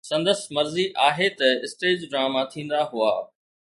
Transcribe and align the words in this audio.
سندس 0.09 0.39
مرضي 0.55 0.85
تي 1.39 1.47
اسٽيج 1.67 1.97
ڊراما 2.11 2.41
ٿيندا 2.53 2.79
هئا. 2.91 3.13